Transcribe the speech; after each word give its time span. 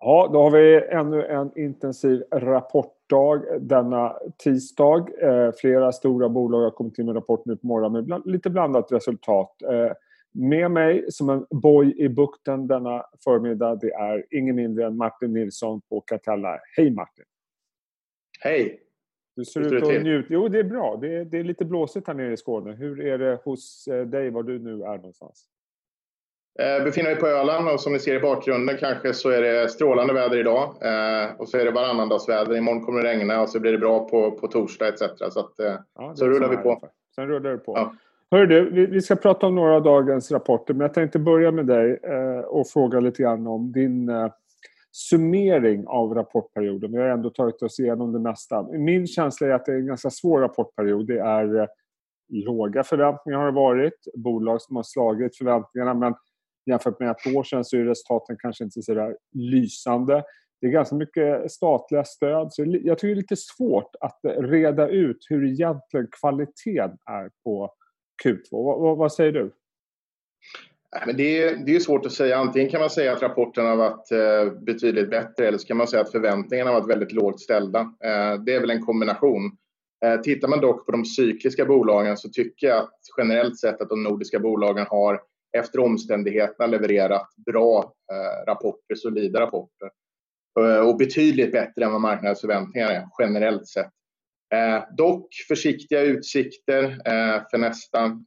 Ja, 0.00 0.30
då 0.32 0.42
har 0.42 0.50
vi 0.50 0.86
ännu 0.90 1.24
en 1.24 1.58
intensiv 1.58 2.22
rapportdag 2.32 3.42
denna 3.60 4.16
tisdag. 4.44 5.06
Eh, 5.22 5.52
flera 5.60 5.92
stora 5.92 6.28
bolag 6.28 6.60
har 6.60 6.70
kommit 6.70 6.98
in 6.98 7.06
med 7.06 7.16
rapport 7.16 7.44
nu 7.44 7.56
på 7.56 7.66
morgonen 7.66 8.06
med 8.06 8.22
lite 8.24 8.50
blandat 8.50 8.92
resultat. 8.92 9.62
Eh, 9.62 9.92
med 10.32 10.70
mig 10.70 11.12
som 11.12 11.28
en 11.28 11.46
boj 11.50 11.94
i 11.98 12.08
bukten 12.08 12.66
denna 12.66 13.04
förmiddag 13.24 13.76
det 13.76 13.92
är 13.92 14.26
ingen 14.30 14.56
mindre 14.56 14.86
än 14.86 14.96
Martin 14.96 15.32
Nilsson 15.32 15.80
på 15.80 16.00
Catella. 16.00 16.58
Hej 16.76 16.90
Martin! 16.90 17.24
Hej! 18.40 18.80
Du 19.36 19.44
ser 19.44 19.60
ut 19.60 19.82
att 19.82 20.02
njuta. 20.02 20.26
Jo, 20.30 20.48
det 20.48 20.58
är 20.58 20.64
bra. 20.64 20.98
Det 21.00 21.16
är, 21.16 21.24
det 21.24 21.38
är 21.38 21.44
lite 21.44 21.64
blåsigt 21.64 22.06
här 22.06 22.14
nere 22.14 22.32
i 22.32 22.36
Skåne. 22.36 22.72
Hur 22.72 23.06
är 23.06 23.18
det 23.18 23.40
hos 23.44 23.88
eh, 23.88 24.06
dig, 24.06 24.30
var 24.30 24.42
du 24.42 24.58
nu 24.58 24.82
är 24.82 24.96
någonstans? 24.96 25.48
Eh, 26.62 26.84
befinner 26.84 27.10
mig 27.10 27.20
på 27.20 27.26
Öland 27.26 27.68
och 27.68 27.80
som 27.80 27.92
ni 27.92 27.98
ser 27.98 28.14
i 28.14 28.20
bakgrunden 28.20 28.76
kanske 28.80 29.14
så 29.14 29.30
är 29.30 29.42
det 29.42 29.68
strålande 29.68 30.14
väder 30.14 30.38
idag. 30.38 30.62
Eh, 30.62 31.30
och 31.38 31.48
så 31.48 31.58
är 31.58 31.64
det 31.64 31.70
varannandagsväder. 31.70 32.56
Imorgon 32.56 32.84
kommer 32.84 33.02
det 33.02 33.08
regna 33.08 33.42
och 33.42 33.48
så 33.48 33.60
blir 33.60 33.72
det 33.72 33.78
bra 33.78 34.08
på, 34.08 34.30
på 34.30 34.46
torsdag 34.46 34.88
etc. 34.88 35.02
Så, 35.18 35.40
att, 35.40 35.60
eh, 35.60 35.74
ja, 35.94 36.12
så 36.14 36.26
rullar 36.26 36.48
vi 36.48 36.56
på. 36.56 36.88
Sen 37.14 37.28
rullar 37.28 37.50
det 37.50 37.58
på. 37.58 37.72
Ja. 37.76 37.94
Hör 38.30 38.46
du, 38.46 38.70
vi, 38.70 38.86
vi, 38.86 39.00
ska 39.00 39.16
prata 39.16 39.46
om 39.46 39.54
några 39.54 39.76
av 39.76 39.82
dagens 39.82 40.30
rapporter 40.32 40.74
men 40.74 40.80
jag 40.80 40.94
tänkte 40.94 41.18
börja 41.18 41.50
med 41.50 41.66
dig 41.66 41.98
och 42.46 42.68
fråga 42.68 43.00
lite 43.00 43.22
grann 43.22 43.46
om 43.46 43.72
din 43.72 44.10
summering 44.92 45.86
av 45.86 46.14
rapportperioden. 46.14 46.92
Vi 46.92 46.98
har 46.98 47.04
ändå 47.04 47.30
tagit 47.30 47.62
oss 47.62 47.80
igenom 47.80 48.12
det 48.12 48.18
mesta. 48.18 48.62
Min 48.62 49.06
känsla 49.06 49.46
är 49.46 49.50
att 49.50 49.64
det 49.64 49.72
är 49.72 49.76
en 49.76 49.86
ganska 49.86 50.10
svår 50.10 50.40
rapportperiod. 50.40 51.06
Det 51.06 51.18
är 51.18 51.68
låga 52.28 52.84
förväntningar 52.84 53.38
har 53.38 53.46
det 53.46 53.52
varit. 53.52 54.08
Bolag 54.14 54.62
som 54.62 54.76
har 54.76 54.82
slagit 54.82 55.36
förväntningarna 55.36 55.94
men 55.94 56.14
jämfört 56.68 57.00
med 57.00 57.10
ett 57.10 57.36
år 57.36 57.42
sedan 57.42 57.64
så 57.64 57.76
är 57.76 57.84
resultaten 57.84 58.36
kanske 58.40 58.64
inte 58.64 58.82
så 58.82 58.94
där 58.94 59.16
lysande. 59.34 60.24
Det 60.60 60.66
är 60.66 60.70
ganska 60.70 60.96
mycket 60.96 61.50
statliga 61.50 62.04
stöd. 62.04 62.52
Så 62.52 62.64
jag 62.64 62.98
tycker 62.98 63.08
det 63.08 63.12
är 63.12 63.16
lite 63.16 63.36
svårt 63.36 63.96
att 64.00 64.24
eh, 64.24 64.30
reda 64.30 64.88
ut 64.88 65.18
hur 65.28 65.46
egentligen 65.46 66.08
kvaliteten 66.20 66.96
är 67.10 67.30
på 67.44 67.70
Q2. 68.24 68.40
Vad, 68.50 68.96
vad 68.96 69.12
säger 69.12 69.32
du? 69.32 69.52
Men 71.06 71.16
det, 71.16 71.42
är, 71.42 71.56
det 71.56 71.76
är 71.76 71.80
svårt 71.80 72.06
att 72.06 72.12
säga. 72.12 72.36
Antingen 72.36 72.68
kan 72.68 72.80
man 72.80 72.90
säga 72.90 73.12
att 73.12 73.22
rapporten 73.22 73.66
har 73.66 73.76
varit 73.76 74.12
eh, 74.12 74.60
betydligt 74.62 75.10
bättre 75.10 75.48
eller 75.48 75.58
så 75.58 75.66
kan 75.66 75.76
man 75.76 75.86
säga 75.86 76.02
att 76.02 76.12
förväntningarna 76.12 76.70
har 76.70 76.80
varit 76.80 76.90
väldigt 76.90 77.12
lågt 77.12 77.40
ställda. 77.40 77.80
Eh, 77.80 78.34
det 78.46 78.54
är 78.54 78.60
väl 78.60 78.70
en 78.70 78.84
kombination. 78.84 79.56
Tittar 80.22 80.48
man 80.48 80.60
dock 80.60 80.86
på 80.86 80.92
de 80.92 81.04
cykliska 81.04 81.64
bolagen 81.64 82.16
så 82.16 82.28
tycker 82.28 82.66
jag 82.66 82.78
att 82.78 82.94
generellt 83.16 83.58
sett 83.58 83.80
att 83.80 83.88
de 83.88 84.02
nordiska 84.02 84.38
bolagen 84.38 84.86
har 84.88 85.20
efter 85.56 85.80
omständigheterna 85.80 86.66
levererat 86.66 87.28
bra 87.46 87.92
eh, 88.12 88.46
rapporter, 88.46 88.94
solida 88.94 89.40
rapporter. 89.40 89.90
Eh, 90.60 90.88
och 90.88 90.96
betydligt 90.96 91.52
bättre 91.52 91.84
än 91.84 91.92
vad 91.92 92.00
marknadens 92.00 92.40
förväntningar 92.40 92.90
är 92.90 93.06
generellt 93.18 93.68
sett. 93.68 93.90
Eh, 94.54 94.84
dock 94.96 95.28
försiktiga 95.48 96.02
utsikter 96.02 96.98
för 97.50 97.58
nästa. 97.58 98.18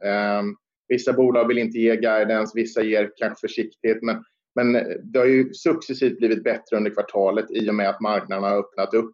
Vissa 0.88 1.14
bolag 1.14 1.48
vill 1.48 1.58
inte 1.58 1.78
ge 1.78 1.96
guidance, 1.96 2.52
vissa 2.56 2.84
ger 2.84 3.12
kanske 3.16 3.48
försiktighet. 3.48 3.98
Men, 4.02 4.24
men 4.56 4.74
det 5.04 5.20
har 5.20 5.26
ju 5.26 5.54
successivt 5.54 6.18
blivit 6.18 6.44
bättre 6.44 6.78
under 6.78 6.92
kvartalet 6.92 7.52
i 7.52 7.70
och 7.70 7.76
med 7.76 7.90
att 7.90 8.02
marknaden 8.02 8.44
har 8.44 8.60
öppnat 8.60 8.94
upp. 8.94 9.12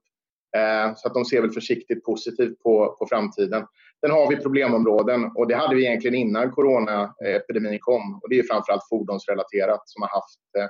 Eh, 0.58 0.94
så 0.95 1.08
att 1.08 1.13
de 1.13 1.25
ser 1.25 1.41
väl 1.41 1.52
försiktigt 1.52 2.03
positivt 2.03 2.59
på, 2.63 2.95
på 3.00 3.08
framtiden. 3.09 3.66
Sen 4.02 4.11
har 4.11 4.30
vi 4.30 4.36
problemområden 4.36 5.31
och 5.36 5.47
det 5.47 5.55
hade 5.55 5.75
vi 5.75 5.86
egentligen 5.86 6.16
innan 6.16 6.52
coronaepidemin 6.52 7.80
kom. 7.81 8.19
Och 8.23 8.30
det 8.30 8.39
är 8.39 8.44
framförallt 8.44 8.89
fordonsrelaterat 8.89 9.81
som 9.86 10.02
har 10.02 10.09
haft 10.09 10.39
eh, 10.58 10.69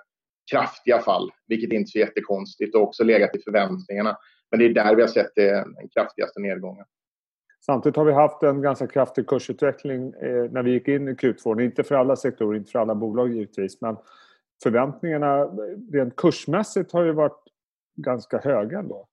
kraftiga 0.52 1.00
fall, 1.00 1.32
vilket 1.48 1.72
inte 1.72 1.90
är 1.90 1.92
så 1.92 2.00
jättekonstigt 2.00 2.76
och 2.76 2.82
också 2.82 3.04
legat 3.04 3.36
i 3.36 3.40
förväntningarna. 3.40 4.18
Men 4.52 4.60
det 4.60 4.66
är 4.66 4.74
där 4.74 4.96
vi 4.96 5.02
har 5.02 5.10
sett 5.10 5.38
eh, 5.38 5.46
den 5.46 5.90
kraftigaste 5.94 6.40
nedgången. 6.40 6.86
Samtidigt 7.66 7.96
har 7.96 8.06
vi 8.06 8.14
haft 8.14 8.44
en 8.44 8.62
ganska 8.62 8.88
kraftig 8.88 9.28
kursutveckling 9.28 10.12
när 10.52 10.64
vi 10.64 10.72
gick 10.72 10.88
in 10.88 11.08
i 11.08 11.14
Q2. 11.14 11.62
Inte 11.62 11.84
för 11.84 11.96
alla 11.96 12.16
sektorer, 12.16 12.58
inte 12.58 12.72
för 12.72 12.80
alla 12.80 12.96
bolag 12.96 13.34
givetvis. 13.34 13.82
Men 13.82 13.98
förväntningarna 14.64 15.46
rent 15.92 16.16
kursmässigt 16.16 16.92
har 16.92 17.04
ju 17.04 17.12
varit 17.12 17.44
ganska 17.96 18.38
höga 18.38 18.80
ändå. 18.80 19.08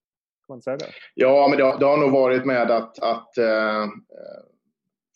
Kan 0.46 0.54
man 0.54 0.62
säga 0.62 0.76
det? 0.76 0.86
Ja, 1.14 1.46
men 1.48 1.58
det 1.58 1.64
har, 1.64 1.78
det 1.78 1.86
har 1.86 1.96
nog 1.96 2.10
varit 2.10 2.44
med 2.44 2.70
att, 2.70 2.98
att 2.98 3.38
eh, 3.38 3.82
eh 3.82 3.88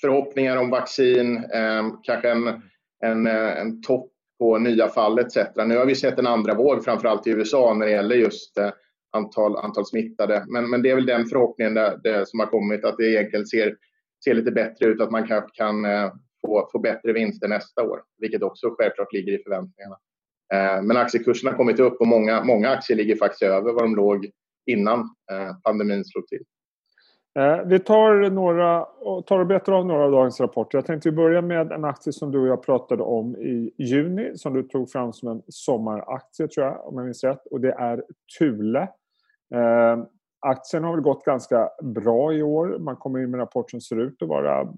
förhoppningar 0.00 0.56
om 0.56 0.70
vaccin, 0.70 1.36
eh, 1.36 1.88
kanske 2.02 2.30
en, 2.30 2.62
en, 3.04 3.26
eh, 3.26 3.60
en 3.60 3.82
topp 3.82 4.12
på 4.38 4.58
nya 4.58 4.88
fall 4.88 5.18
etc. 5.18 5.36
Nu 5.66 5.76
har 5.76 5.86
vi 5.86 5.94
sett 5.94 6.18
en 6.18 6.26
andra 6.26 6.54
våg, 6.54 6.84
framförallt 6.84 7.26
i 7.26 7.30
USA, 7.30 7.74
när 7.74 7.86
det 7.86 7.92
gäller 7.92 8.16
just 8.16 8.58
eh, 8.58 8.70
antal, 9.10 9.56
antal 9.56 9.86
smittade. 9.86 10.44
Men, 10.48 10.70
men 10.70 10.82
det 10.82 10.90
är 10.90 10.94
väl 10.94 11.06
den 11.06 11.26
förhoppningen 11.26 11.74
där, 11.74 11.98
det 12.02 12.28
som 12.28 12.40
har 12.40 12.46
kommit, 12.46 12.84
att 12.84 12.96
det 12.96 13.10
egentligen 13.10 13.46
ser, 13.46 13.76
ser 14.24 14.34
lite 14.34 14.50
bättre 14.50 14.86
ut, 14.86 15.00
att 15.00 15.10
man 15.10 15.26
kanske 15.26 15.50
kan 15.54 15.84
eh, 15.84 16.12
få, 16.46 16.68
få 16.72 16.78
bättre 16.78 17.12
vinster 17.12 17.48
nästa 17.48 17.82
år, 17.82 18.02
vilket 18.18 18.42
också 18.42 18.70
självklart 18.78 19.12
ligger 19.12 19.32
i 19.32 19.42
förväntningarna. 19.42 19.96
Eh, 20.52 20.82
men 20.82 20.96
aktiekurserna 20.96 21.50
har 21.50 21.56
kommit 21.56 21.80
upp 21.80 22.00
och 22.00 22.06
många, 22.06 22.44
många 22.44 22.70
aktier 22.70 22.96
ligger 22.96 23.16
faktiskt 23.16 23.42
över 23.42 23.72
vad 23.72 23.82
de 23.82 23.96
låg 23.96 24.30
innan 24.68 25.00
eh, 25.00 25.56
pandemin 25.64 26.04
slog 26.04 26.26
till. 26.26 26.42
Eh, 27.38 27.62
vi 27.66 27.78
tar, 27.78 28.30
några, 28.30 28.86
tar 29.26 29.38
och 29.38 29.46
betar 29.46 29.72
av 29.72 29.86
några 29.86 30.04
av 30.04 30.10
dagens 30.10 30.40
rapporter. 30.40 30.78
Jag 30.78 30.86
tänkte 30.86 31.12
börja 31.12 31.42
med 31.42 31.72
en 31.72 31.84
aktie 31.84 32.12
som 32.12 32.32
du 32.32 32.38
och 32.40 32.46
jag 32.46 32.62
pratade 32.62 33.02
om 33.02 33.36
i 33.36 33.74
juni 33.78 34.32
som 34.34 34.54
du 34.54 34.62
tog 34.62 34.90
fram 34.90 35.12
som 35.12 35.28
en 35.28 35.42
sommaraktie 35.48 36.48
tror 36.48 36.66
jag, 36.66 36.88
om 36.88 36.96
jag 36.96 37.04
minns 37.04 37.24
rätt. 37.24 37.46
Och 37.50 37.60
det 37.60 37.72
är 37.72 38.04
Thule. 38.38 38.82
Eh, 39.54 40.04
aktien 40.40 40.84
har 40.84 40.92
väl 40.92 41.00
gått 41.00 41.24
ganska 41.24 41.70
bra 41.82 42.32
i 42.32 42.42
år. 42.42 42.78
Man 42.78 42.96
kommer 42.96 43.18
in 43.18 43.30
med 43.30 43.38
en 43.38 43.40
rapport 43.40 43.70
som 43.70 43.80
ser 43.80 44.00
ut 44.00 44.22
att 44.22 44.28
vara 44.28 44.74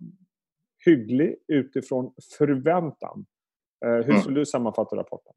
hygglig 0.85 1.37
utifrån 1.49 2.13
förväntan. 2.39 3.25
Hur 3.85 4.11
mm. 4.11 4.21
skulle 4.21 4.41
du 4.41 4.47
sammanfatta 4.47 4.97
rapporten? 4.97 5.33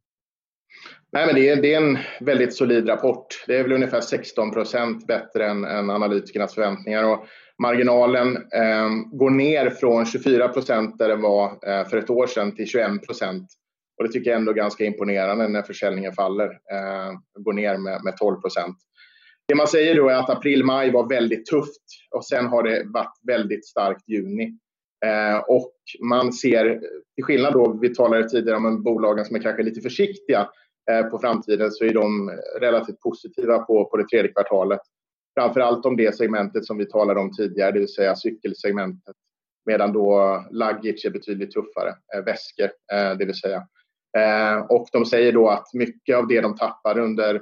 Nej, 1.12 1.26
men 1.26 1.36
det, 1.36 1.50
är, 1.50 1.62
det 1.62 1.74
är 1.74 1.82
en 1.82 1.98
väldigt 2.22 2.56
solid 2.56 2.90
rapport. 2.90 3.44
Det 3.48 3.58
är 3.58 3.64
väl 3.64 3.72
ungefär 3.72 4.02
16 4.02 4.52
procent 4.52 5.08
bättre 5.08 5.46
än, 5.46 5.64
än 5.64 5.90
analytikernas 5.90 6.56
förväntningar. 6.56 7.04
Och 7.04 7.26
marginalen 7.62 8.36
eh, 8.38 8.90
går 9.12 9.30
ner 9.30 9.70
från 9.70 10.06
24 10.06 10.48
procent 10.48 10.98
där 10.98 11.10
den 11.10 11.22
var 11.22 11.46
eh, 11.46 11.88
för 11.88 11.98
ett 11.98 12.10
år 12.10 12.28
sedan 12.28 12.56
till 12.56 12.68
21 12.68 13.06
procent. 13.06 13.48
Och 13.98 14.04
det 14.04 14.14
tycker 14.14 14.32
jag 14.32 14.38
ändå 14.38 14.52
är 14.52 14.56
ganska 14.56 14.86
imponerande 14.86 15.48
när 15.48 15.62
försäljningen 15.62 16.14
faller. 16.14 16.46
Eh, 16.46 17.14
går 17.40 17.54
ner 17.54 17.78
med, 17.78 18.04
med 18.04 18.18
12 18.18 18.42
procent. 18.42 18.78
Det 19.48 19.56
man 19.56 19.68
säger 19.68 19.96
då 19.96 20.10
är 20.10 20.16
att 20.16 20.30
april-maj 20.30 20.92
var 20.92 21.10
väldigt 21.10 21.46
tufft 21.46 21.84
och 22.16 22.26
sen 22.26 22.46
har 22.46 22.64
det 22.64 22.84
varit 22.86 23.14
väldigt 23.28 23.66
starkt 23.66 24.10
juni. 24.10 24.58
Eh, 25.06 25.38
och 25.38 25.74
man 26.02 26.34
ser, 26.34 26.80
till 27.16 27.24
skillnad 27.24 27.54
då, 27.54 27.78
vi 27.82 27.96
talade 27.96 28.30
tidigare 28.30 28.58
om 28.58 28.84
bolagen 28.84 29.26
som 29.26 29.36
är 29.36 29.42
kanske 29.42 29.64
lite 29.64 29.82
försiktiga 29.82 30.50
eh, 30.92 31.04
på 31.06 31.20
framtiden, 31.20 31.72
så 31.72 31.86
är 31.86 31.94
de 31.94 32.32
relativt 32.60 33.00
positiva 33.00 33.60
på, 33.60 33.86
på 33.86 33.98
det 33.98 34.08
tredje 34.08 34.32
kvartalet. 34.32 34.80
Framför 35.40 35.60
allt 35.60 35.86
om 35.86 35.98
det 35.98 36.16
segmentet 36.16 36.66
som 36.66 36.78
vi 36.78 36.86
talade 36.86 37.20
om 37.20 37.32
tidigare, 37.32 37.72
det 37.72 37.80
vill 37.80 37.94
säga 37.94 38.16
cykelsegmentet. 38.16 39.16
Medan 39.66 39.94
då 39.94 40.40
luggage 40.52 41.06
är 41.06 41.10
betydligt 41.10 41.52
tuffare, 41.52 41.90
eh, 42.16 42.24
väskor 42.26 42.70
det 43.18 43.26
vill 43.26 43.36
säga. 43.36 43.68
Och 44.70 44.88
de 44.92 45.06
säger 45.06 45.32
då 45.32 45.50
att 45.50 45.74
mycket 45.74 46.18
av 46.18 46.28
det 46.28 46.42
de 46.42 46.56
tappar 46.56 47.00
under 47.00 47.42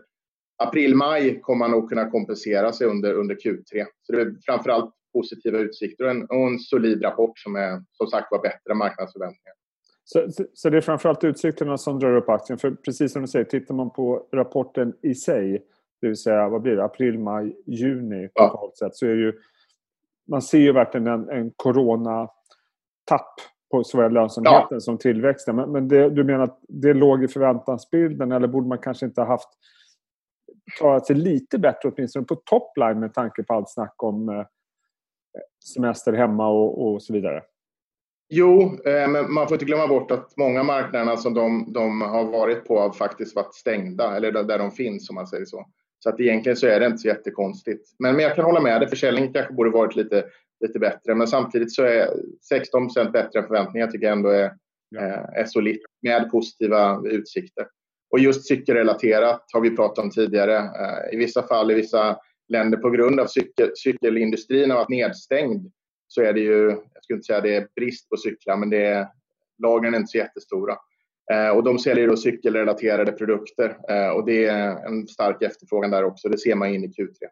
april-maj 0.63 1.41
kommer 1.41 1.59
man 1.59 1.71
nog 1.71 1.89
kunna 1.89 2.11
kompensera 2.11 2.73
sig 2.73 2.87
under, 2.87 3.13
under 3.13 3.35
Q3. 3.35 3.85
Så 4.01 4.11
det 4.11 4.21
är 4.21 4.35
framförallt 4.45 4.93
positiva 5.13 5.57
utsikter 5.57 6.03
och 6.03 6.11
en, 6.11 6.25
och 6.25 6.47
en 6.47 6.59
solid 6.59 7.03
rapport 7.03 7.39
som 7.39 7.55
är 7.55 7.83
som 7.91 8.07
sagt 8.07 8.27
var 8.31 8.41
bättre 8.41 8.71
än 8.71 8.77
marknadsförväntningar. 8.77 9.53
Så, 10.03 10.31
så, 10.31 10.45
så, 10.53 10.69
det 10.69 10.77
är 10.77 10.81
framförallt 10.81 11.23
utsikterna 11.23 11.77
som 11.77 11.99
drar 11.99 12.15
upp 12.15 12.29
aktien. 12.29 12.59
För 12.59 12.71
precis 12.71 13.13
som 13.13 13.21
du 13.21 13.27
säger, 13.27 13.45
tittar 13.45 13.75
man 13.75 13.89
på 13.89 14.27
rapporten 14.31 14.93
i 15.01 15.15
sig, 15.15 15.65
det 16.01 16.07
vill 16.07 16.17
säga 16.17 16.49
vad 16.49 16.61
blir 16.61 16.75
det, 16.75 16.83
april, 16.83 17.19
maj, 17.19 17.55
juni 17.65 18.29
totalt 18.35 18.73
ja. 18.79 18.87
sett, 18.87 18.95
så 18.95 19.05
är 19.05 19.15
det 19.15 19.21
ju 19.21 19.33
man 20.31 20.41
ser 20.41 20.59
ju 20.59 20.71
verkligen 20.71 21.07
en, 21.07 21.29
en 21.29 21.51
corona-tapp 21.55 23.33
på 23.71 23.83
såväl 23.83 24.11
lönsamheten 24.11 24.67
ja. 24.69 24.79
som 24.79 24.97
tillväxten. 24.97 25.55
Men, 25.55 25.71
men 25.71 25.87
det, 25.87 26.09
du 26.09 26.23
menar 26.23 26.43
att 26.43 26.59
det 26.67 26.93
låg 26.93 27.23
i 27.23 27.27
förväntansbilden 27.27 28.31
eller 28.31 28.47
borde 28.47 28.67
man 28.67 28.77
kanske 28.77 29.05
inte 29.05 29.21
ha 29.21 29.27
haft 29.27 29.49
klarat 30.77 31.07
sig 31.07 31.15
lite 31.15 31.59
bättre 31.59 31.89
åtminstone 31.89 32.25
på 32.25 32.35
topline 32.35 32.99
med 32.99 33.13
tanke 33.13 33.43
på 33.43 33.53
allt 33.53 33.69
snack 33.69 34.03
om 34.03 34.29
eh, 34.29 34.45
semester 35.63 36.13
hemma 36.13 36.47
och, 36.47 36.87
och 36.87 37.03
så 37.03 37.13
vidare? 37.13 37.43
Jo, 38.33 38.79
eh, 38.85 39.07
men 39.07 39.33
man 39.33 39.47
får 39.47 39.55
inte 39.55 39.65
glömma 39.65 39.87
bort 39.87 40.11
att 40.11 40.37
många 40.37 40.63
marknader 40.63 41.15
som 41.15 41.33
de, 41.33 41.73
de, 41.73 42.01
har 42.01 42.23
varit 42.23 42.65
på 42.65 42.79
har 42.79 42.91
faktiskt 42.91 43.35
varit 43.35 43.55
stängda, 43.55 44.15
eller 44.15 44.31
där 44.31 44.57
de 44.57 44.71
finns 44.71 45.09
om 45.09 45.15
man 45.15 45.27
säger 45.27 45.45
så. 45.45 45.65
Så 45.99 46.09
att 46.09 46.19
egentligen 46.19 46.57
så 46.57 46.67
är 46.67 46.79
det 46.79 46.85
inte 46.85 46.97
så 46.97 47.07
jättekonstigt. 47.07 47.89
Men, 47.99 48.15
men 48.15 48.23
jag 48.23 48.35
kan 48.35 48.45
hålla 48.45 48.61
med 48.61 48.81
dig, 48.81 48.89
försäljningen 48.89 49.33
kanske 49.33 49.53
borde 49.53 49.69
varit 49.69 49.95
lite, 49.95 50.25
lite 50.59 50.79
bättre. 50.79 51.15
Men 51.15 51.27
samtidigt 51.27 51.73
så 51.73 51.83
är 51.83 52.09
16% 52.53 53.11
bättre 53.11 53.39
än 53.39 53.47
förväntningar 53.47 53.87
tycker 53.87 54.05
jag 54.05 54.17
ändå 54.17 54.29
är, 54.29 54.53
ja. 54.89 55.01
Eh, 55.01 55.41
är 55.41 55.45
solitt 55.45 55.81
med 56.01 56.31
positiva 56.31 57.01
utsikter. 57.05 57.67
Och 58.11 58.19
just 58.19 58.47
cykelrelaterat 58.47 59.45
har 59.53 59.61
vi 59.61 59.75
pratat 59.75 60.03
om 60.03 60.11
tidigare. 60.11 60.69
I 61.13 61.17
vissa 61.17 61.43
fall 61.47 61.71
i 61.71 61.73
vissa 61.73 62.17
länder 62.51 62.77
på 62.77 62.89
grund 62.89 63.19
av 63.19 63.25
cykel, 63.25 63.71
cykelindustrin 63.75 64.71
har 64.71 64.77
varit 64.77 64.89
nedstängd 64.89 65.71
så 66.07 66.21
är 66.21 66.33
det 66.33 66.39
ju, 66.39 66.69
jag 66.69 67.03
skulle 67.03 67.17
inte 67.17 67.25
säga 67.25 67.41
det 67.41 67.55
är 67.55 67.67
brist 67.75 68.09
på 68.09 68.17
cyklar, 68.17 68.57
men 68.57 68.69
det 68.69 68.85
är, 68.85 69.07
lagren 69.57 69.93
är 69.93 69.97
inte 69.97 70.11
så 70.11 70.17
jättestora. 70.17 70.75
Eh, 71.31 71.49
och 71.49 71.63
de 71.63 71.79
säljer 71.79 72.07
då 72.07 72.17
cykelrelaterade 72.17 73.11
produkter 73.11 73.77
eh, 73.89 74.09
och 74.09 74.25
det 74.25 74.45
är 74.45 74.85
en 74.87 75.07
stark 75.07 75.41
efterfrågan 75.41 75.91
där 75.91 76.03
också. 76.03 76.29
Det 76.29 76.37
ser 76.37 76.55
man 76.55 76.69
in 76.69 76.83
i 76.83 76.87
Q3. 76.87 77.27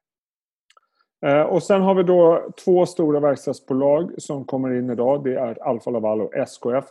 Eh, 1.26 1.42
och 1.42 1.64
sen 1.64 1.82
har 1.82 1.96
vi 1.96 2.04
då 2.04 2.50
två 2.66 2.86
stora 2.86 3.20
verkstadsbolag 3.20 4.12
som 4.18 4.46
kommer 4.46 4.74
in 4.74 4.90
idag. 4.90 5.24
Det 5.24 5.36
är 5.36 5.64
Alfa 5.68 5.92
Laval 5.92 6.22
och 6.22 6.36
SKF. 6.36 6.86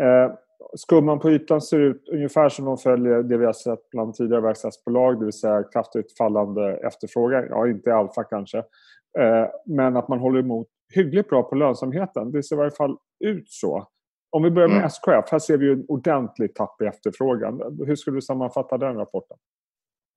Eh, 0.00 0.32
Skumman 0.76 1.18
på 1.18 1.30
ytan 1.30 1.60
ser 1.60 1.80
ut 1.80 2.08
ungefär 2.08 2.48
som 2.48 2.64
de 2.64 2.78
följer 2.78 3.22
det 3.22 3.36
vi 3.38 3.44
har 3.44 3.52
sett 3.52 3.90
bland 3.90 4.14
tidigare 4.14 4.40
verkstadsbolag, 4.40 5.18
det 5.18 5.24
vill 5.24 5.32
säga 5.32 5.62
kraftigt 5.62 6.16
fallande 6.18 6.76
efterfrågan. 6.86 7.46
Ja, 7.48 7.68
inte 7.68 7.94
Alfa 7.94 8.24
kanske. 8.24 8.62
Men 9.66 9.96
att 9.96 10.08
man 10.08 10.18
håller 10.18 10.40
emot 10.40 10.66
hyggligt 10.94 11.28
bra 11.28 11.42
på 11.42 11.54
lönsamheten. 11.54 12.32
Det 12.32 12.42
ser 12.42 12.56
i 12.56 12.58
varje 12.58 12.70
fall 12.70 12.96
ut 13.24 13.50
så. 13.50 13.88
Om 14.30 14.42
vi 14.42 14.50
börjar 14.50 14.68
med 14.68 14.76
mm. 14.76 14.86
SKF, 14.86 15.30
här 15.30 15.38
ser 15.38 15.56
vi 15.56 15.72
en 15.72 15.84
ordentlig 15.88 16.54
tapp 16.54 16.82
i 16.82 16.84
efterfrågan. 16.84 17.78
Hur 17.86 17.96
skulle 17.96 18.16
du 18.16 18.22
sammanfatta 18.22 18.78
den 18.78 18.96
rapporten? 18.96 19.36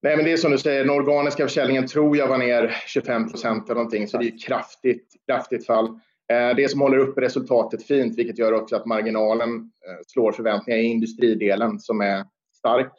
Nej, 0.01 0.16
men 0.16 0.25
det 0.25 0.31
är 0.31 0.38
som 0.38 0.51
du 0.51 0.57
säger, 0.57 0.80
den 0.86 0.90
organiska 0.90 1.44
försäljningen 1.44 1.88
tror 1.88 2.18
jag 2.18 2.28
var 2.28 2.38
ner 2.38 2.75
25 2.88 3.30
procent 3.30 3.66
eller 3.66 3.75
någonting, 3.75 4.07
så 4.07 4.18
det 4.18 4.25
är 4.25 4.48
kraftigt, 4.48 5.07
kraftigt 5.28 5.66
fall. 5.66 6.00
Eh, 6.31 6.55
det 6.55 6.69
som 6.69 6.81
håller 6.81 6.97
upp 6.97 7.17
resultatet 7.17 7.83
fint, 7.83 8.17
vilket 8.17 8.39
gör 8.39 8.53
också 8.53 8.75
att 8.75 8.85
marginalen 8.85 9.55
eh, 9.55 9.97
slår 10.07 10.31
förväntningar 10.31 10.79
i 10.79 10.83
industridelen 10.83 11.79
som 11.79 12.01
är 12.01 12.25
stark. 12.57 12.91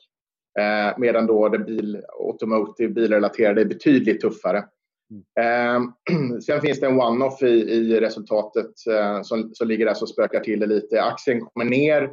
Eh, 0.59 0.99
medan 0.99 1.27
då 1.27 1.49
det 1.49 1.59
bil, 1.59 2.03
automotive, 2.21 2.93
bilrelaterade 2.93 3.61
är 3.61 3.65
betydligt 3.65 4.21
tuffare. 4.21 4.59
Eh, 5.41 5.83
sen 6.47 6.61
finns 6.61 6.81
det 6.81 6.87
en 6.87 7.01
one-off 7.01 7.43
i, 7.43 7.47
i 7.47 8.01
resultatet 8.01 8.71
som, 9.23 9.51
som 9.55 9.69
ligger 9.69 9.87
där 9.87 9.95
som 9.95 10.09
spökar 10.09 10.41
till 10.41 10.61
det 10.61 10.67
lite. 10.67 11.03
Aktien 11.03 11.41
kommer 11.41 11.71
ner 11.71 12.11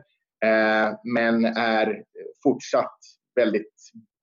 men 1.03 1.45
är 1.45 2.03
fortsatt 2.43 2.97
väldigt 3.35 3.73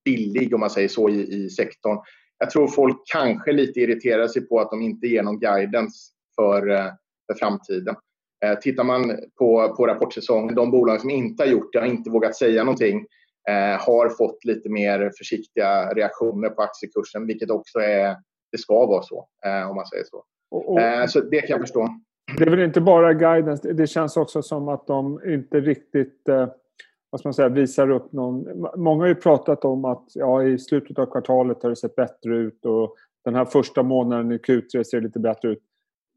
billig 0.05 0.55
om 0.55 0.61
man 0.61 0.71
säger 0.71 0.89
så 0.89 1.09
i, 1.09 1.45
i 1.45 1.51
sektorn. 1.51 1.99
Jag 2.39 2.51
tror 2.51 2.69
folk 2.69 2.97
kanske 3.13 3.53
lite 3.53 3.81
irriterar 3.81 4.29
sig 4.29 4.43
på 4.49 4.61
att 4.61 4.71
de 4.71 4.83
inte 4.83 5.07
ger 5.07 5.23
någon 5.23 5.41
guidance 5.41 6.13
för, 6.39 6.71
eh, 6.71 6.87
för 7.27 7.39
framtiden. 7.39 7.97
Eh, 8.45 8.59
tittar 8.59 8.85
man 8.85 9.17
på, 9.39 9.75
på 9.77 9.87
rapportsäsongen, 9.87 10.55
de 10.55 10.71
bolag 10.71 11.01
som 11.01 11.11
inte 11.11 11.43
har 11.43 11.49
gjort 11.49 11.73
det, 11.73 11.79
har 11.79 11.87
inte 11.87 12.11
vågat 12.11 12.37
säga 12.37 12.65
någonting, 12.65 13.07
eh, 13.49 13.81
har 13.81 14.09
fått 14.09 14.45
lite 14.45 14.69
mer 14.69 15.13
försiktiga 15.19 15.95
reaktioner 15.95 16.51
på 16.51 16.63
aktiekursen, 16.63 17.27
vilket 17.27 17.51
också 17.51 17.79
är 17.79 18.17
det 18.53 18.59
ska 18.59 18.87
vara 18.87 19.03
så, 19.03 19.29
eh, 19.45 19.71
om 19.71 19.77
man 19.77 19.87
säger 19.87 20.05
så. 20.05 20.25
Och, 20.51 20.73
och, 20.73 20.81
eh, 20.81 21.07
så 21.07 21.21
det 21.21 21.41
kan 21.41 21.51
jag 21.51 21.61
förstå. 21.61 21.89
Det 22.39 22.45
är 22.45 22.51
väl 22.51 22.61
inte 22.61 22.81
bara 22.81 23.15
guidance, 23.15 23.73
det 23.73 23.87
känns 23.87 24.17
också 24.17 24.43
som 24.43 24.69
att 24.69 24.87
de 24.87 25.21
inte 25.27 25.61
riktigt 25.61 26.29
eh, 26.29 26.49
vad 27.11 27.21
man 27.25 27.35
säga, 27.35 27.49
visar 27.49 27.91
upp 27.91 28.13
någon... 28.13 28.47
Många 28.77 29.03
har 29.03 29.09
ju 29.09 29.15
pratat 29.15 29.65
om 29.65 29.85
att 29.85 30.05
ja, 30.15 30.43
i 30.43 30.59
slutet 30.59 30.99
av 30.99 31.07
kvartalet 31.07 31.63
har 31.63 31.71
det 31.71 31.77
sett 31.77 31.97
bättre 31.97 32.37
ut 32.37 32.65
och 32.65 32.95
den 33.25 33.35
här 33.35 33.45
första 33.45 33.83
månaden 33.83 34.33
i 34.33 34.37
Q3 34.37 34.83
ser 34.83 35.01
lite 35.01 35.19
bättre 35.19 35.49
ut. 35.49 35.63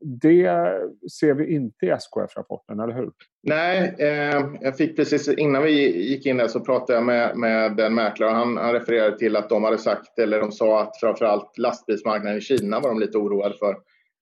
Det 0.02 0.50
ser 1.20 1.34
vi 1.34 1.54
inte 1.54 1.86
i 1.86 1.90
SKF-rapporten, 1.90 2.80
eller 2.80 2.94
hur? 2.94 3.12
Nej, 3.44 3.96
eh, 4.00 4.46
jag 4.62 4.78
fick 4.78 4.96
precis 4.96 5.28
innan 5.28 5.64
vi 5.64 6.02
gick 6.10 6.26
in 6.26 6.38
där 6.38 6.48
så 6.48 6.60
pratade 6.60 6.94
jag 6.94 7.04
med, 7.04 7.38
med 7.38 7.80
en 7.80 7.96
mäklare. 7.96 8.30
Han, 8.30 8.58
han 8.58 8.74
refererade 8.74 9.18
till 9.18 9.36
att 9.36 9.50
de 9.50 9.64
hade 9.64 9.78
sagt, 9.78 10.20
eller 10.20 10.40
de 10.40 10.52
sa 10.52 10.82
att 10.82 11.00
framförallt 11.00 11.58
lastbilsmarknaden 11.58 12.38
i 12.38 12.42
Kina 12.42 12.80
var 12.80 12.90
de 12.90 13.00
lite 13.00 13.18
oroade 13.18 13.56
för. 13.60 13.72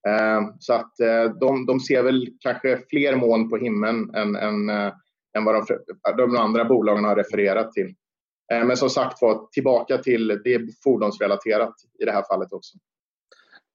Eh, 0.08 0.42
så 0.60 0.74
att 0.74 1.00
eh, 1.00 1.24
de, 1.40 1.66
de 1.66 1.80
ser 1.80 2.04
väl 2.04 2.28
kanske 2.40 2.80
fler 2.90 3.16
moln 3.16 3.50
på 3.50 3.58
himlen 3.58 4.16
än, 4.16 4.36
än, 4.36 4.70
eh, 4.70 4.94
än 5.38 5.44
vad 5.44 5.68
de, 5.68 5.78
de 6.18 6.38
andra 6.38 6.66
bolagen 6.66 7.04
har 7.04 7.16
refererat 7.16 7.72
till. 7.72 7.96
Eh, 8.54 8.66
men 8.66 8.78
som 8.78 8.90
sagt 8.90 9.22
var, 9.22 9.48
tillbaka 9.52 9.98
till 9.98 10.28
det 10.28 10.62
fordonsrelaterat 10.84 11.74
i 12.00 12.06
det 12.06 12.12
här 12.12 12.24
fallet 12.32 12.54
också. 12.54 12.78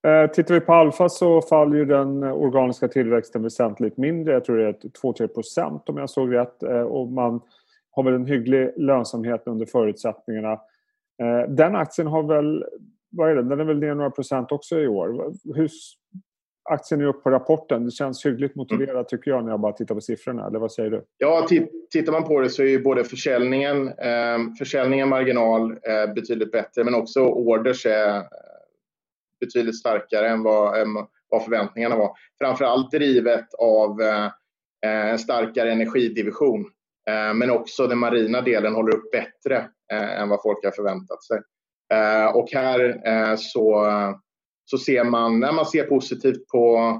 Eh, 0.05 0.31
tittar 0.31 0.53
vi 0.53 0.59
på 0.59 0.73
Alfa 0.73 1.09
så 1.09 1.41
faller 1.41 1.77
ju 1.77 1.85
den 1.85 2.23
organiska 2.23 2.87
tillväxten 2.87 3.43
väsentligt 3.43 3.97
mindre. 3.97 4.33
Jag 4.33 4.45
tror 4.45 4.57
det 4.57 4.67
är 4.67 4.73
2-3 4.73 5.27
procent 5.27 5.89
om 5.89 5.97
jag 5.97 6.09
såg 6.09 6.35
rätt. 6.35 6.63
Eh, 6.63 6.81
och 6.81 7.07
man 7.07 7.41
har 7.91 8.03
väl 8.03 8.13
en 8.13 8.25
hygglig 8.25 8.73
lönsamhet 8.77 9.43
under 9.45 9.65
förutsättningarna. 9.65 10.51
Eh, 11.21 11.49
den 11.49 11.75
aktien 11.75 12.07
har 12.07 12.23
väl, 12.23 12.65
vad 13.11 13.31
är 13.31 13.35
det, 13.35 13.43
den 13.43 13.59
är 13.59 13.63
väl 13.63 13.79
ner 13.79 13.95
några 13.95 14.11
procent 14.11 14.51
också 14.51 14.79
i 14.79 14.87
år. 14.87 15.33
Hur, 15.55 15.69
aktien 16.69 17.01
är 17.01 17.05
upp 17.05 17.23
på 17.23 17.29
rapporten. 17.29 17.85
Det 17.85 17.91
känns 17.91 18.25
hyggligt 18.25 18.55
motiverat 18.55 19.09
tycker 19.09 19.31
jag 19.31 19.43
när 19.43 19.51
jag 19.51 19.59
bara 19.59 19.73
tittar 19.73 19.95
på 19.95 20.01
siffrorna. 20.01 20.47
Eller 20.47 20.59
vad 20.59 20.71
säger 20.71 20.89
du? 20.89 21.03
Ja, 21.17 21.47
tittar 21.91 22.11
man 22.11 22.23
på 22.23 22.39
det 22.39 22.49
så 22.49 22.63
är 22.63 22.67
ju 22.67 22.83
både 22.83 23.03
försäljningen, 23.03 23.87
eh, 23.87 24.37
försäljningen 24.59 25.09
marginal 25.09 25.71
eh, 25.71 26.13
betydligt 26.15 26.51
bättre 26.51 26.83
men 26.83 26.95
också 26.95 27.21
orders 27.21 27.85
är 27.85 28.23
betydligt 29.39 29.79
starkare 29.79 30.29
än 30.29 30.43
vad, 30.43 30.81
än 30.81 30.87
vad 31.29 31.43
förväntningarna 31.43 31.95
var. 31.95 32.11
Framförallt 32.41 32.91
drivet 32.91 33.53
av 33.59 34.01
eh, 34.01 34.25
eh, 34.85 35.09
en 35.09 35.19
starkare 35.19 35.71
energidivision. 35.71 36.65
Eh, 37.09 37.33
men 37.33 37.51
också 37.51 37.87
den 37.87 37.97
marina 37.97 38.41
delen 38.41 38.75
håller 38.75 38.95
upp 38.95 39.11
bättre 39.11 39.69
eh, 39.91 40.21
än 40.21 40.29
vad 40.29 40.41
folk 40.41 40.63
har 40.63 40.71
förväntat 40.71 41.23
sig. 41.23 41.41
Eh, 41.93 42.35
och 42.35 42.49
här 42.51 43.07
eh, 43.07 43.35
så, 43.37 43.87
så 44.65 44.77
ser 44.77 45.03
man, 45.03 45.39
när 45.39 45.51
man 45.51 45.65
ser 45.65 45.83
positivt 45.83 46.47
på, 46.47 46.97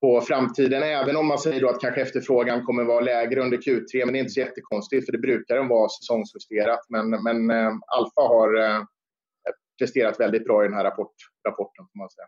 på 0.00 0.20
framtiden, 0.20 0.82
även 0.82 1.16
om 1.16 1.26
man 1.26 1.38
säger 1.38 1.60
då 1.60 1.68
att 1.68 1.80
kanske 1.80 2.00
efterfrågan 2.00 2.64
kommer 2.64 2.84
vara 2.84 3.00
lägre 3.00 3.42
under 3.42 3.58
Q3, 3.58 4.04
men 4.04 4.12
det 4.12 4.18
är 4.18 4.20
inte 4.20 4.32
så 4.32 4.40
jättekonstigt 4.40 5.06
för 5.06 5.12
det 5.12 5.18
brukar 5.18 5.56
den 5.56 5.68
vara 5.68 5.88
säsongsjusterat. 5.88 6.80
Men, 6.88 7.10
men 7.10 7.50
Alfa 7.86 8.20
har 8.20 8.86
presterat 9.78 10.20
väldigt 10.20 10.44
bra 10.44 10.64
i 10.64 10.68
den 10.68 10.76
här 10.76 10.84
rapport, 10.84 11.14
rapporten. 11.48 11.84
Får 11.92 11.98
man 11.98 12.08
säga. 12.10 12.26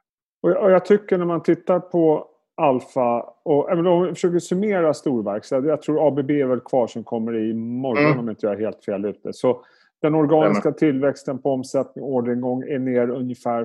Och 0.61 0.71
jag 0.71 0.85
tycker 0.85 1.19
när 1.19 1.25
man 1.25 1.43
tittar 1.43 1.81
på 1.81 2.29
Alfa, 2.56 3.21
och 3.45 3.71
även 3.71 3.87
om 3.87 4.03
vi 4.03 4.09
försöker 4.09 4.39
summera 4.39 4.95
storverkstad, 4.95 5.67
jag 5.67 5.83
tror 5.83 6.09
ABB 6.09 6.31
är 6.31 6.47
väl 6.47 6.61
kvar 6.61 6.87
som 6.87 7.05
kommer 7.05 7.37
i 7.37 7.55
morgon 7.55 8.06
mm. 8.06 8.19
om 8.19 8.31
inte 8.31 8.47
jag 8.47 8.55
är 8.55 8.59
helt 8.59 8.85
fel 8.85 9.05
ute. 9.05 9.33
Så 9.33 9.65
den 10.03 10.15
organiska 10.15 10.73
tillväxten 10.73 11.43
på 11.43 11.53
omsättning 11.53 12.05
och 12.05 12.11
orderingång 12.11 12.63
är 12.63 12.79
ner 12.79 13.11
ungefär 13.11 13.65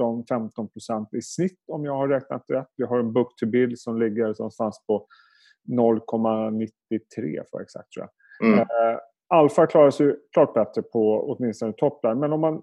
14-15 0.00 0.68
procent 0.72 1.14
i 1.14 1.22
snitt 1.22 1.58
om 1.68 1.84
jag 1.84 1.92
har 1.92 2.08
räknat 2.08 2.44
rätt. 2.48 2.68
Vi 2.76 2.84
har 2.84 2.98
en 2.98 3.12
book 3.12 3.36
to 3.36 3.46
bill 3.46 3.78
som 3.78 3.98
ligger 3.98 4.26
någonstans 4.26 4.84
på 4.86 5.06
0,93 5.68 7.42
för 7.50 7.60
exakt 7.60 7.92
tror 7.92 8.06
jag. 8.06 8.48
Mm. 8.48 8.60
Uh, 8.60 8.98
Alfa 9.28 9.66
klarar 9.66 9.90
sig 9.90 10.16
klart 10.32 10.54
bättre 10.54 10.82
på 10.82 11.30
åtminstone 11.30 11.72
toppline. 11.72 12.18
Men 12.18 12.32
om 12.32 12.40
man 12.40 12.62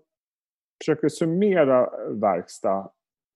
försöker 0.81 1.09
summera 1.09 1.89
verkstad 2.09 2.89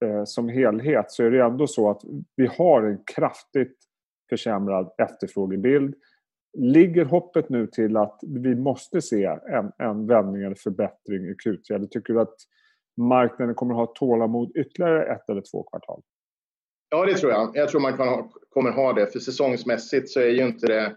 eh, 0.05 0.23
som 0.25 0.49
helhet 0.49 1.11
så 1.11 1.23
är 1.23 1.31
det 1.31 1.43
ändå 1.43 1.67
så 1.67 1.89
att 1.89 2.01
vi 2.35 2.45
har 2.47 2.83
en 2.83 3.03
kraftigt 3.15 3.77
försämrad 4.29 4.91
efterfrågebild. 4.97 5.95
Ligger 6.57 7.05
hoppet 7.05 7.49
nu 7.49 7.67
till 7.67 7.97
att 7.97 8.19
vi 8.27 8.55
måste 8.55 9.01
se 9.01 9.25
en, 9.25 9.71
en 9.77 10.07
vändning 10.07 10.43
eller 10.43 10.55
förbättring 10.55 11.25
i 11.25 11.33
Q3? 11.45 11.73
Eller 11.73 11.87
tycker 11.87 12.13
du 12.13 12.21
att 12.21 12.35
marknaden 12.97 13.55
kommer 13.55 13.73
att 13.73 13.87
ha 13.87 13.93
tålamod 13.95 14.51
ytterligare 14.57 15.13
ett 15.13 15.29
eller 15.29 15.41
två 15.41 15.63
kvartal? 15.63 16.01
Ja, 16.89 17.05
det 17.05 17.13
tror 17.13 17.31
jag. 17.31 17.51
Jag 17.53 17.69
tror 17.69 17.81
man 17.81 17.93
ha, 17.93 18.31
kommer 18.49 18.71
ha 18.71 18.93
det. 18.93 19.07
För 19.07 19.19
säsongsmässigt 19.19 20.09
så 20.09 20.19
är 20.19 20.29
ju 20.29 20.45
inte 20.45 20.67
det, 20.67 20.95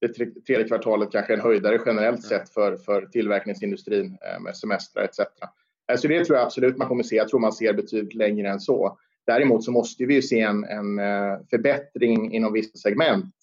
det 0.00 0.08
tredje 0.46 0.68
kvartalet 0.68 1.12
kanske 1.12 1.34
en 1.34 1.40
höjdare 1.40 1.80
generellt 1.86 2.22
sett 2.22 2.50
för, 2.50 2.76
för 2.76 3.06
tillverkningsindustrin 3.06 4.06
eh, 4.06 4.40
med 4.40 4.56
semestrar 4.56 5.04
etc. 5.04 5.18
Så 5.96 6.08
det 6.08 6.24
tror 6.24 6.38
jag 6.38 6.46
absolut 6.46 6.76
man 6.76 6.88
kommer 6.88 7.02
se. 7.02 7.16
Jag 7.16 7.28
tror 7.28 7.40
man 7.40 7.52
ser 7.52 7.72
betydligt 7.72 8.14
längre 8.14 8.48
än 8.48 8.60
så. 8.60 8.98
Däremot 9.26 9.64
så 9.64 9.72
måste 9.72 10.04
vi 10.04 10.22
se 10.22 10.40
en, 10.40 10.64
en 10.64 10.98
eh, 10.98 11.38
förbättring 11.50 12.32
inom 12.32 12.52
vissa 12.52 12.78
segment 12.78 13.34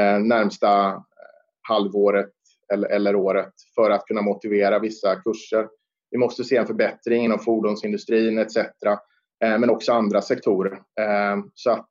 eh, 0.00 0.18
närmsta 0.18 0.88
eh, 0.88 1.00
halvåret 1.68 2.32
eller, 2.72 2.88
eller 2.88 3.16
året 3.16 3.52
för 3.74 3.90
att 3.90 4.06
kunna 4.06 4.22
motivera 4.22 4.78
vissa 4.78 5.16
kurser. 5.16 5.68
Vi 6.10 6.18
måste 6.18 6.44
se 6.44 6.56
en 6.56 6.66
förbättring 6.66 7.24
inom 7.24 7.38
fordonsindustrin 7.38 8.38
etc. 8.38 8.56
Eh, 8.56 9.58
men 9.58 9.70
också 9.70 9.92
andra 9.92 10.22
sektorer. 10.22 10.78
Så 11.54 11.70
att 11.70 11.90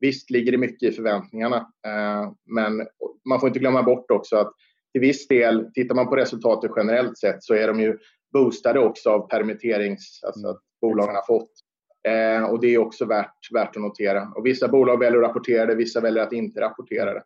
visst 0.00 0.30
ligger 0.30 0.52
det 0.52 0.58
mycket 0.58 0.92
i 0.92 0.92
förväntningarna. 0.92 1.66
Men 2.46 2.86
man 3.28 3.40
får 3.40 3.48
inte 3.48 3.58
glömma 3.58 3.82
bort 3.82 4.10
också 4.10 4.36
att 4.36 4.52
till 4.92 5.00
viss 5.00 5.28
del, 5.28 5.70
tittar 5.74 5.94
man 5.94 6.08
på 6.08 6.16
resultatet 6.16 6.70
generellt 6.76 7.18
sett 7.18 7.44
så 7.44 7.54
är 7.54 7.68
de 7.68 7.80
ju 7.80 7.98
boostade 8.32 8.80
också 8.80 9.10
av 9.10 9.28
permitterings, 9.28 10.20
alltså 10.22 10.48
att 10.48 10.60
bolagen 10.80 11.14
har 11.14 11.26
fått. 11.26 11.50
Eh, 12.08 12.44
och 12.44 12.60
det 12.60 12.74
är 12.74 12.78
också 12.78 13.04
värt, 13.04 13.52
värt 13.54 13.76
att 13.76 13.82
notera. 13.82 14.32
Och 14.36 14.46
vissa 14.46 14.68
bolag 14.68 14.98
väljer 14.98 15.22
att 15.22 15.28
rapportera 15.28 15.66
det, 15.66 15.74
vissa 15.74 16.00
väljer 16.00 16.22
att 16.22 16.32
inte 16.32 16.60
rapportera 16.60 17.14
det. 17.14 17.22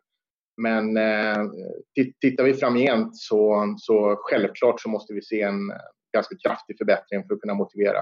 men 0.57 0.97
eh, 0.97 1.45
tittar 2.21 2.43
vi 2.43 2.53
framgent 2.53 3.17
så, 3.17 3.75
så 3.77 4.15
självklart 4.19 4.81
så 4.81 4.89
måste 4.89 5.13
vi 5.13 5.21
se 5.21 5.41
en 5.41 5.71
ganska 6.13 6.35
kraftig 6.35 6.77
förbättring 6.77 7.23
för 7.27 7.35
att 7.35 7.41
kunna 7.41 7.53
motivera 7.53 7.99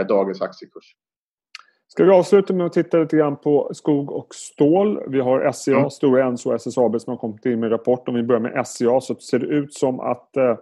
eh, 0.00 0.06
dagens 0.06 0.42
aktiekurs. 0.42 0.94
Ska 1.88 2.04
vi 2.04 2.10
avsluta 2.10 2.52
med 2.54 2.66
att 2.66 2.72
titta 2.72 2.98
lite 2.98 3.16
grann 3.16 3.36
på 3.36 3.70
skog 3.74 4.12
och 4.12 4.34
stål. 4.34 5.02
Vi 5.08 5.20
har 5.20 5.52
SCA, 5.52 5.76
mm. 5.76 5.90
Stora 5.90 6.24
Enso 6.24 6.48
och 6.50 6.54
SSAB 6.54 7.00
som 7.00 7.10
har 7.10 7.18
kommit 7.18 7.46
in 7.46 7.60
med 7.60 7.72
rapport. 7.72 8.08
Om 8.08 8.14
vi 8.14 8.22
börjar 8.22 8.40
med 8.40 8.66
SCA 8.66 9.00
så 9.00 9.14
ser 9.14 9.38
det 9.38 9.46
ut 9.46 9.74
som 9.74 10.00
att 10.00 10.36
eh, 10.36 10.56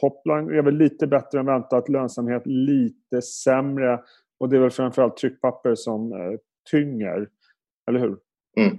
topline 0.00 0.58
är 0.58 0.62
väl 0.62 0.76
lite 0.76 1.06
bättre 1.06 1.40
än 1.40 1.46
väntat. 1.46 1.88
Lönsamhet 1.88 2.42
lite 2.46 3.22
sämre. 3.22 4.00
Och 4.40 4.48
det 4.48 4.56
är 4.56 4.60
väl 4.60 4.70
framförallt 4.70 5.16
tryckpapper 5.16 5.74
som 5.74 6.12
eh, 6.12 6.38
tynger. 6.70 7.28
Eller 7.88 8.00
hur? 8.00 8.16
Mm. 8.58 8.78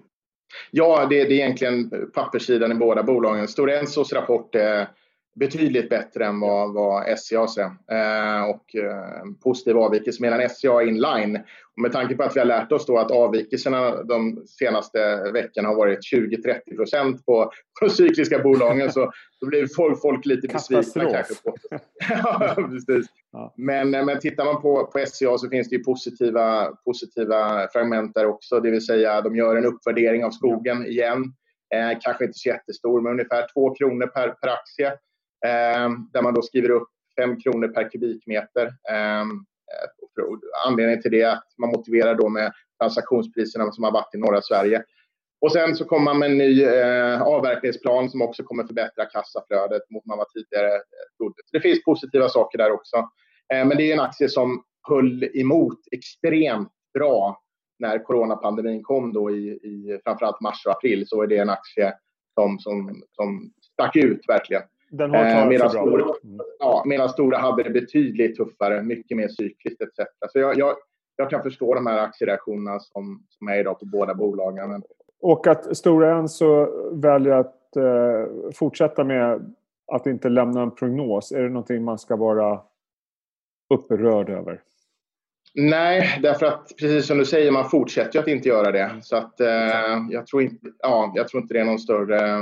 Ja, 0.71 1.07
det, 1.09 1.23
det, 1.23 1.33
är 1.33 1.43
egentligen 1.43 1.91
papperssidan 2.13 2.71
i 2.71 2.75
båda 2.75 3.03
bolagen. 3.03 3.47
Stora 3.47 3.79
Ensos 3.79 4.13
rapport 4.13 4.55
är 4.55 4.87
betydligt 5.39 5.89
bättre 5.89 6.25
än 6.25 6.39
vad, 6.39 6.73
vad 6.73 7.19
SCA 7.19 7.47
ser. 7.47 7.63
Eh, 7.65 8.43
och 8.49 8.75
eh, 8.75 9.23
positiv 9.43 9.77
avvikelse 9.77 10.21
medan 10.21 10.49
SCA 10.49 10.81
är 10.81 10.87
inline. 10.87 11.35
Och 11.75 11.81
med 11.81 11.91
tanke 11.91 12.15
på 12.15 12.23
att 12.23 12.35
vi 12.35 12.39
har 12.39 12.47
lärt 12.47 12.71
oss 12.71 12.85
då 12.85 12.97
att 12.97 13.11
avvikelserna 13.11 14.03
de 14.03 14.43
senaste 14.47 15.31
veckorna 15.33 15.67
har 15.67 15.75
varit 15.75 15.99
20-30 16.13 16.75
procent 16.75 17.25
på, 17.25 17.51
de 17.81 17.89
cykliska 17.89 18.39
bolagen 18.39 18.91
så 18.91 19.11
då 19.41 19.47
blir 19.47 19.67
folk, 19.75 20.01
folk 20.01 20.25
lite 20.25 20.47
besvikna 20.47 21.11
kanske. 21.11 21.33
På. 21.43 21.55
ja, 22.09 22.55
precis. 22.55 23.05
Ja. 23.31 23.53
Men, 23.57 23.95
eh, 23.95 24.05
men 24.05 24.19
tittar 24.19 24.45
man 24.45 24.61
på, 24.61 24.85
på 24.85 24.99
SCA 25.07 25.37
så 25.37 25.49
finns 25.49 25.69
det 25.69 25.75
ju 25.75 25.83
positiva, 25.83 26.65
positiva 26.85 27.67
fragment 27.73 28.13
där 28.13 28.25
också. 28.25 28.59
Det 28.59 28.71
vill 28.71 28.85
säga 28.85 29.21
de 29.21 29.35
gör 29.35 29.55
en 29.55 29.65
uppvärdering 29.65 30.25
av 30.25 30.31
skogen 30.31 30.85
igen. 30.85 31.33
Eh, 31.73 31.97
kanske 32.01 32.25
inte 32.25 32.37
så 32.37 32.49
jättestor, 32.49 33.01
men 33.01 33.11
ungefär 33.11 33.47
2 33.53 33.75
kronor 33.75 34.07
per, 34.07 34.29
per 34.29 34.47
aktie. 34.47 34.93
Ehm, 35.45 36.09
där 36.13 36.21
man 36.21 36.33
då 36.33 36.41
skriver 36.41 36.69
upp 36.69 36.87
5 37.21 37.39
kronor 37.39 37.67
per 37.67 37.89
kubikmeter. 37.89 38.73
Ehm, 38.91 39.45
anledningen 40.67 41.01
till 41.01 41.11
det 41.11 41.21
är 41.21 41.31
att 41.31 41.47
man 41.57 41.69
motiverar 41.69 42.15
då 42.15 42.29
med 42.29 42.53
transaktionspriserna 42.81 43.71
som 43.71 43.83
har 43.83 43.91
varit 43.91 44.15
i 44.15 44.17
norra 44.17 44.41
Sverige. 44.41 44.83
Och 45.41 45.51
sen 45.51 45.75
så 45.75 45.85
kommer 45.85 46.05
man 46.05 46.19
med 46.19 46.31
en 46.31 46.37
ny 46.37 46.63
eh, 46.63 47.21
avverkningsplan 47.21 48.09
som 48.09 48.21
också 48.21 48.43
kommer 48.43 48.63
förbättra 48.63 49.05
kassaflödet 49.05 49.81
mot 49.89 50.03
vad 50.05 50.17
man 50.17 50.25
tidigare 50.33 50.75
eh, 50.75 51.17
trodde. 51.17 51.35
Så 51.45 51.57
det 51.57 51.61
finns 51.61 51.83
positiva 51.83 52.29
saker 52.29 52.57
där 52.57 52.71
också. 52.71 52.97
Eh, 53.53 53.65
men 53.65 53.77
det 53.77 53.83
är 53.83 53.93
en 53.93 53.99
aktie 53.99 54.29
som 54.29 54.63
höll 54.89 55.23
emot 55.23 55.79
extremt 55.91 56.71
bra 56.93 57.41
när 57.79 58.03
coronapandemin 58.03 58.83
kom 58.83 59.13
då 59.13 59.31
i, 59.31 59.49
i 59.49 59.99
framförallt 60.03 60.41
mars 60.41 60.65
och 60.65 60.71
april 60.71 61.07
så 61.07 61.21
är 61.21 61.27
det 61.27 61.37
en 61.37 61.49
aktie 61.49 61.93
som, 62.33 62.59
som, 62.59 63.03
som 63.11 63.51
stack 63.73 63.95
ut 63.95 64.21
verkligen. 64.27 64.63
Den 64.89 65.11
har 65.11 65.51
eh, 65.53 65.69
sig 65.69 65.81
bra. 65.81 66.15
Mm. 66.23 66.39
Ja, 66.59 66.83
medan 66.85 67.09
Stora 67.09 67.37
hade 67.37 67.63
det 67.63 67.69
betydligt 67.69 68.37
tuffare, 68.37 68.83
mycket 68.83 69.17
mer 69.17 69.27
cykliskt 69.27 69.81
etc. 69.81 70.07
Så 70.31 70.39
jag, 70.39 70.57
jag, 70.57 70.75
jag 71.15 71.29
kan 71.29 71.43
förstå 71.43 71.73
de 71.73 71.87
här 71.87 71.99
aktiereaktionerna 71.99 72.79
som, 72.79 73.23
som 73.29 73.47
är 73.47 73.59
idag 73.59 73.79
på 73.79 73.85
båda 73.85 74.15
bolagen. 74.15 74.83
Och 75.21 75.47
att 75.47 75.77
Stora 75.77 76.17
Enso 76.17 76.67
väljer 76.91 77.33
att 77.33 77.75
eh, 77.75 78.51
fortsätta 78.53 79.03
med 79.03 79.55
att 79.91 80.07
inte 80.07 80.29
lämna 80.29 80.61
en 80.61 80.75
prognos, 80.75 81.31
är 81.31 81.41
det 81.41 81.49
någonting 81.49 81.83
man 81.83 81.97
ska 81.99 82.15
vara 82.15 82.61
upprörd 83.73 84.29
över? 84.29 84.61
Nej, 85.53 86.19
därför 86.23 86.45
att 86.45 86.67
precis 86.79 87.07
som 87.07 87.17
du 87.17 87.25
säger, 87.25 87.51
man 87.51 87.69
fortsätter 87.69 88.19
att 88.19 88.27
inte 88.27 88.49
göra 88.49 88.71
det. 88.71 88.91
Så 89.01 89.15
att, 89.15 89.39
eh, 89.39 89.47
jag, 90.09 90.27
tror 90.27 90.41
inte, 90.41 90.67
ja, 90.79 91.11
jag 91.15 91.27
tror 91.27 91.41
inte 91.41 91.53
det 91.53 91.59
är 91.59 91.65
någon 91.65 91.79
större 91.79 92.41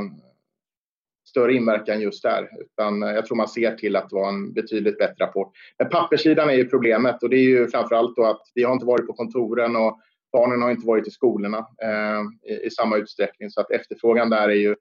större 1.28 1.54
inverkan 1.54 2.02
just 2.02 2.24
där. 2.24 2.50
Utan 2.60 3.04
eh, 3.04 3.10
jag 3.10 3.26
tror 3.26 3.38
man 3.38 3.48
ser 3.48 3.76
till 3.76 3.96
att 3.96 4.12
vara 4.12 4.30
en 4.30 4.54
betydligt 4.54 4.98
bättre 4.98 5.26
rapport. 5.26 5.52
Men 5.80 5.90
papperssidan 5.90 6.50
är 6.50 6.54
ju 6.54 6.70
problemet 6.70 7.24
och 7.24 7.30
det 7.30 7.38
är 7.38 7.50
ju 7.50 7.68
framförallt 7.68 8.16
då 8.16 8.26
att 8.26 8.42
vi 8.54 8.64
har 8.64 8.74
inte 8.74 8.86
varit 8.86 9.08
på 9.08 9.14
kontoren 9.14 9.76
och 9.76 10.00
barnen 10.32 10.62
har 10.62 10.72
inte 10.72 10.88
varit 10.88 11.08
i 11.08 11.12
skolorna 11.12 11.58
eh, 11.58 12.52
i, 12.54 12.66
i, 12.66 12.70
samma 12.70 12.98
utsträckning. 12.98 13.50
Så 13.50 13.62
att 13.62 13.72
efterfrågan 13.72 14.30
där 14.30 14.50
är 14.50 14.56
ju 14.56 14.76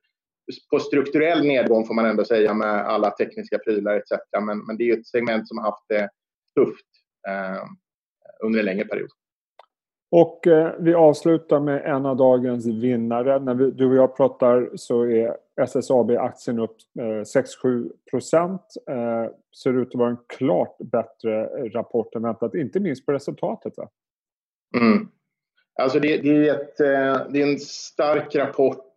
på 0.71 0.79
strukturell 0.79 1.47
nedgång 1.47 1.87
får 1.87 1.95
man 1.95 2.07
ändå 2.07 2.25
säga 2.25 2.55
med 2.55 2.87
alla 2.87 3.11
tekniska 3.11 3.59
prylar 3.59 3.97
etc. 3.97 4.11
Men, 4.47 4.67
men 4.67 4.77
det 4.77 4.85
är 4.85 4.87
ju 4.87 5.01
ett 5.01 5.07
segment 5.07 5.49
som 5.49 5.59
har 5.59 5.65
haft 5.65 5.85
det 5.89 6.09
tufft 6.55 6.87
eh, 7.29 7.65
under 8.45 8.59
en 8.59 8.65
längre 8.65 8.85
period. 8.85 9.11
Och 10.11 10.47
eh, 10.47 10.75
vi 10.79 10.95
avslutar 10.95 11.61
med 11.61 11.85
en 11.85 12.07
av 12.07 12.17
dagens 12.17 12.67
vinnare. 12.67 13.39
När 13.39 13.55
vi, 13.55 13.71
du 13.71 13.87
och 13.87 13.97
jag 13.97 14.17
pratar 14.17 14.71
så 14.75 15.03
är 15.03 15.37
SSAB-aktien 15.57 16.59
upp 16.59 16.77
eh, 16.99 17.03
6-7 17.03 17.91
procent. 18.11 18.63
Eh, 18.91 19.33
ser 19.63 19.81
ut 19.83 19.89
att 19.89 19.95
vara 19.95 20.11
en 20.11 20.19
klart 20.27 20.77
bättre 20.79 21.47
rapport 21.69 22.15
än 22.15 22.23
väntat, 22.23 22.55
inte 22.55 22.81
minst 22.81 23.07
på 23.07 23.13
resultatet. 23.13 23.73
Va? 23.77 23.89
Mm. 24.77 25.09
Alltså 25.83 26.01
det, 26.01 26.17
det, 26.17 26.49
är 26.49 26.55
ett, 26.55 26.81
eh, 26.81 27.33
det 27.33 27.43
är 27.43 27.53
en 27.53 27.59
stark 27.59 28.35
rapport 28.35 28.95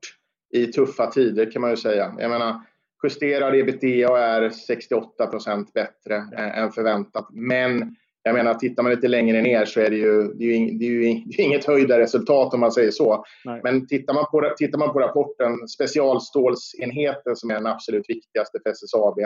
i 0.49 0.65
tuffa 0.65 1.11
tider 1.11 1.51
kan 1.51 1.61
man 1.61 1.71
ju 1.71 1.77
säga. 1.77 2.15
Jag 2.19 2.29
menar, 2.29 2.61
justerad 3.03 3.55
ebitda 3.55 4.17
är 4.19 4.49
68 4.49 5.27
procent 5.27 5.73
bättre 5.73 6.15
än 6.37 6.71
förväntat. 6.71 7.27
Men 7.31 7.95
jag 8.23 8.33
menar, 8.35 8.53
tittar 8.53 8.83
man 8.83 8.91
lite 8.91 9.07
längre 9.07 9.41
ner 9.41 9.65
så 9.65 9.79
är 9.79 9.89
det 9.89 9.95
ju, 9.95 10.33
det 10.33 10.43
är 10.43 10.57
ju, 10.57 10.77
det 10.77 10.85
är 10.85 10.89
ju, 10.89 11.23
inget 11.43 11.65
höjda 11.65 11.99
resultat 11.99 12.53
om 12.53 12.59
man 12.59 12.71
säger 12.71 12.91
så. 12.91 13.25
Nej. 13.45 13.61
Men 13.63 13.87
tittar 13.87 14.13
man, 14.13 14.25
på, 14.31 14.53
tittar 14.57 14.79
man 14.79 14.93
på 14.93 14.99
rapporten, 14.99 15.67
specialstålsenheten 15.67 17.35
som 17.35 17.49
är 17.49 17.53
den 17.53 17.67
absolut 17.67 18.09
viktigaste 18.09 18.59
för 18.63 18.69
SSAB, 18.69 19.19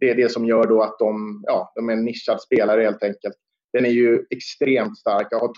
det 0.00 0.10
är 0.10 0.14
det 0.14 0.32
som 0.32 0.46
gör 0.46 0.66
då 0.66 0.82
att 0.82 0.98
de, 0.98 1.42
ja, 1.46 1.72
de 1.74 1.88
är 1.88 1.92
en 1.92 2.04
nischad 2.04 2.40
spelare 2.40 2.82
helt 2.82 3.02
enkelt. 3.02 3.34
Den 3.72 3.86
är 3.86 3.90
ju 3.90 4.24
extremt 4.30 4.98
stark, 4.98 5.32
har 5.32 5.54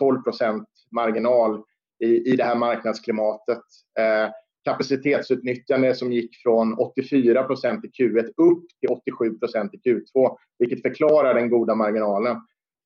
12% 0.47 0.65
marginal 0.95 1.63
i, 2.05 2.33
i 2.33 2.37
det 2.37 2.45
här 2.45 2.55
marknadsklimatet. 2.55 3.63
Eh, 3.99 4.31
kapacitetsutnyttjande 4.65 5.95
som 5.95 6.13
gick 6.13 6.37
från 6.43 6.75
84% 6.75 7.81
i 7.85 8.03
Q1 8.03 8.27
upp 8.27 8.65
till 8.81 8.89
87% 8.89 9.71
i 9.73 9.91
Q2, 9.91 10.37
vilket 10.59 10.83
förklarar 10.83 11.35
den 11.35 11.51
goda 11.51 11.75
marginalen 11.75 12.37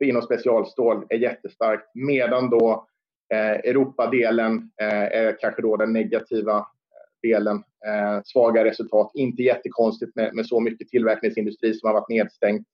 inom 0.04 0.22
specialstål 0.22 1.06
är 1.08 1.16
jättestarkt 1.16 1.90
medan 1.94 2.50
då 2.50 2.88
eh, 3.34 3.70
Europadelen 3.70 4.70
eh, 4.80 5.02
är 5.02 5.36
kanske 5.40 5.62
då 5.62 5.76
den 5.76 5.92
negativa 5.92 6.56
eh, 6.56 6.64
delen. 7.22 7.56
Eh, 7.86 8.20
svaga 8.24 8.64
resultat, 8.64 9.10
inte 9.14 9.42
jättekonstigt 9.42 10.16
med, 10.16 10.34
med 10.34 10.46
så 10.46 10.60
mycket 10.60 10.88
tillverkningsindustri 10.88 11.74
som 11.74 11.86
har 11.86 11.94
varit 11.94 12.08
nedstängt. 12.08 12.66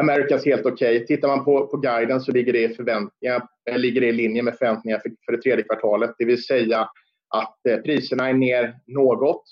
Amerikas 0.00 0.44
helt 0.44 0.66
okej. 0.66 0.96
Okay. 0.96 1.06
Tittar 1.06 1.28
man 1.28 1.44
på, 1.44 1.66
på 1.66 1.76
guiden 1.76 2.20
så 2.20 2.32
ligger 2.32 2.52
det, 2.52 2.62
i 2.62 2.74
förväntningar, 2.74 3.42
eh, 3.70 3.78
ligger 3.78 4.00
det 4.00 4.06
i 4.06 4.12
linje 4.12 4.42
med 4.42 4.58
förväntningar 4.58 4.98
för, 4.98 5.10
för 5.26 5.32
det 5.32 5.42
tredje 5.42 5.64
kvartalet. 5.64 6.14
Det 6.18 6.24
vill 6.24 6.44
säga 6.44 6.88
att 7.28 7.66
eh, 7.68 7.76
priserna 7.76 8.28
är 8.28 8.34
ner 8.34 8.74
något 8.86 9.44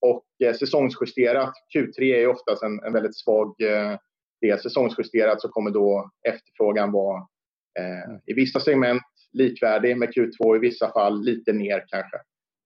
och 0.00 0.24
eh, 0.44 0.54
säsongsjusterat. 0.54 1.52
Q3 1.76 2.02
är 2.02 2.26
oftast 2.26 2.62
en, 2.62 2.82
en 2.84 2.92
väldigt 2.92 3.16
svag 3.16 3.62
eh, 3.62 3.98
det 4.40 4.62
säsongsjusterat 4.62 5.40
så 5.40 5.48
kommer 5.48 5.70
då 5.70 6.10
efterfrågan 6.28 6.92
vara 6.92 7.16
eh, 7.78 8.16
i 8.26 8.34
vissa 8.34 8.60
segment 8.60 9.02
likvärdig 9.32 9.98
med 9.98 10.08
Q2, 10.08 10.56
i 10.56 10.58
vissa 10.58 10.92
fall 10.92 11.22
lite 11.22 11.52
ner 11.52 11.84
kanske. 11.88 12.16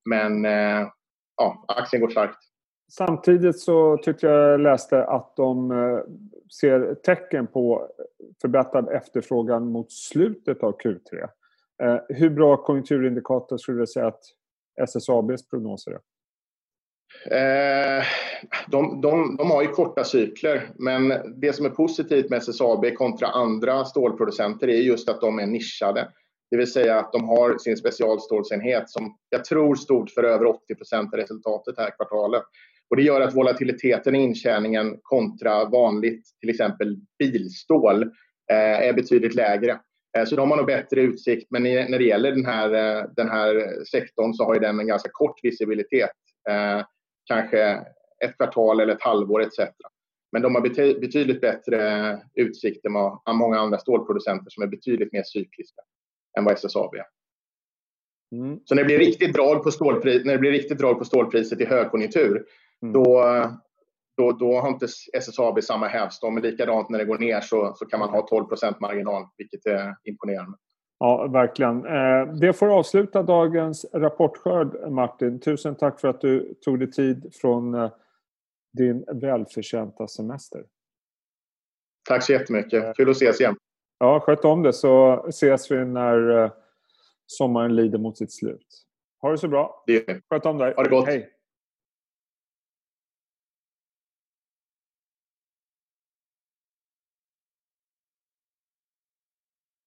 Men 0.08 0.44
eh, 0.44 0.88
ja, 1.36 1.64
aktien 1.68 2.00
går 2.00 2.10
starkt. 2.10 2.38
Samtidigt 2.92 3.60
så 3.60 3.96
tyckte 3.96 4.26
jag 4.26 4.60
läste 4.60 5.04
att 5.04 5.36
de 5.36 5.70
eh, 5.70 5.98
ser 6.60 6.94
tecken 6.94 7.46
på 7.46 7.88
förbättrad 8.40 8.88
efterfrågan 8.88 9.66
mot 9.66 9.92
slutet 9.92 10.62
av 10.62 10.76
Q3. 10.78 11.28
Eh, 11.82 12.00
hur 12.08 12.30
bra 12.30 12.56
konjunkturindikator 12.56 13.56
skulle 13.56 13.80
du 13.80 13.86
säga 13.86 14.06
att 14.06 14.22
SSABs 14.82 15.48
prognoser 15.48 15.92
är? 15.92 16.00
Eh, 17.30 18.04
de, 18.66 19.00
de, 19.00 19.36
de, 19.36 19.50
har 19.50 19.62
ju 19.62 19.68
korta 19.68 20.04
cykler, 20.04 20.70
men 20.74 21.14
det 21.40 21.52
som 21.52 21.66
är 21.66 21.70
positivt 21.70 22.30
med 22.30 22.38
SSAB 22.38 22.94
kontra 22.94 23.26
andra 23.26 23.84
stålproducenter 23.84 24.68
är 24.68 24.78
just 24.78 25.08
att 25.08 25.20
de 25.20 25.38
är 25.38 25.46
nischade. 25.46 26.08
Det 26.50 26.56
vill 26.56 26.72
säga 26.72 26.98
att 26.98 27.12
de 27.12 27.28
har 27.28 27.58
sin 27.58 27.76
specialstålsenhet 27.76 28.90
som 28.90 29.16
jag 29.30 29.44
tror 29.44 29.74
stod 29.74 30.10
för 30.10 30.22
över 30.22 30.46
80 30.46 30.74
procent 30.74 31.14
av 31.14 31.20
resultatet 31.20 31.78
här 31.78 31.90
kvartalet. 31.96 32.42
Och 32.90 32.96
det 32.96 33.02
gör 33.02 33.20
att 33.20 33.36
volatiliteten 33.36 34.14
i 34.14 34.22
intjäningen 34.22 34.98
kontra 35.02 35.64
vanligt, 35.64 36.28
till 36.40 36.50
exempel 36.50 36.96
bilstål, 37.18 38.02
eh, 38.50 38.88
är 38.88 38.92
betydligt 38.92 39.34
lägre. 39.34 39.80
Eh, 40.18 40.24
så 40.24 40.36
de 40.36 40.50
har 40.50 40.56
nog 40.56 40.66
bättre 40.66 41.00
utsikt, 41.00 41.46
men 41.50 41.62
när 41.62 41.98
det 41.98 42.04
gäller 42.04 42.32
den 42.32 42.46
här, 42.46 42.72
eh, 42.72 43.04
den 43.16 43.28
här 43.28 43.84
sektorn 43.84 44.34
så 44.34 44.44
har 44.44 44.60
den 44.60 44.80
en 44.80 44.86
ganska 44.86 45.10
kort 45.12 45.38
visibilitet. 45.42 46.10
Eh, 46.48 46.82
kanske 47.24 47.86
ett 48.24 48.36
kvartal 48.36 48.80
eller 48.80 48.94
ett 48.94 49.02
halvår 49.02 49.42
etc. 49.42 49.58
Men 50.32 50.42
de 50.42 50.54
har 50.54 50.62
betydligt 51.00 51.40
bättre 51.40 52.20
utsikt 52.34 52.86
än 52.86 53.36
många 53.36 53.58
andra 53.58 53.78
stålproducenter 53.78 54.50
som 54.50 54.62
är 54.62 54.66
betydligt 54.66 55.12
mer 55.12 55.22
cykliska 55.22 55.82
än 56.38 56.44
vad 56.44 56.54
SSAB 56.54 56.94
är. 56.94 57.06
Mm. 58.36 58.60
Så 58.64 58.74
när 58.74 58.82
det 58.82 58.86
blir 58.86 58.98
riktigt 58.98 59.34
drag 59.34 59.62
på, 59.62 59.70
stålpris, 59.70 60.24
när 60.24 60.32
det 60.32 60.38
blir 60.38 60.50
riktigt 60.50 60.78
drag 60.78 60.98
på 60.98 61.04
stålpriset 61.04 61.60
i 61.60 61.64
högkonjunktur, 61.64 62.46
mm. 62.82 62.92
då, 62.92 63.24
då, 64.16 64.32
då 64.32 64.60
har 64.60 64.68
inte 64.68 64.86
SSAB 65.12 65.62
samma 65.62 65.86
hävstång. 65.86 66.34
Men 66.34 66.42
likadant 66.42 66.88
när 66.88 66.98
det 66.98 67.04
går 67.04 67.18
ner 67.18 67.40
så, 67.40 67.74
så 67.76 67.86
kan 67.86 68.00
man 68.00 68.08
ha 68.08 68.28
12% 68.28 68.74
marginal, 68.80 69.26
vilket 69.36 69.66
är 69.66 69.94
imponerande. 70.04 70.58
Ja, 71.04 71.26
verkligen. 71.26 71.86
Eh, 71.86 72.34
det 72.34 72.52
får 72.52 72.78
avsluta 72.78 73.22
dagens 73.22 73.86
rapportskörd, 73.92 74.92
Martin. 74.92 75.40
Tusen 75.40 75.74
tack 75.74 76.00
för 76.00 76.08
att 76.08 76.20
du 76.20 76.54
tog 76.54 76.78
dig 76.78 76.90
tid 76.90 77.34
från 77.34 77.74
eh, 77.74 77.90
din 78.72 79.04
välförtjänta 79.12 80.08
semester. 80.08 80.64
Tack 82.08 82.22
så 82.22 82.32
jättemycket. 82.32 82.96
Kul 82.96 83.10
att 83.10 83.16
ses 83.16 83.40
igen. 83.40 83.56
Ja, 83.98 84.20
sköt 84.20 84.44
om 84.44 84.62
det 84.62 84.72
så 84.72 85.24
ses 85.28 85.70
vi 85.70 85.84
när 85.84 86.44
eh, 86.44 86.50
sommaren 87.26 87.76
lider 87.76 87.98
mot 87.98 88.18
sitt 88.18 88.32
slut. 88.32 88.66
Ha 89.20 89.30
det 89.30 89.38
så 89.38 89.48
bra. 89.48 89.84
Det 89.86 90.22
Sköt 90.30 90.46
om 90.46 90.58
dig. 90.58 90.74
Ha 90.76 90.82
det 90.82 90.90
gott. 90.90 91.06
Hej. 91.06 91.33